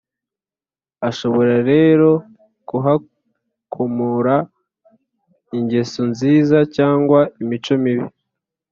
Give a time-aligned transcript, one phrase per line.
[1.09, 2.09] Ashobora rero
[2.67, 4.35] kuhakomora
[5.57, 8.07] ingeso nziza cyangwa imico mibi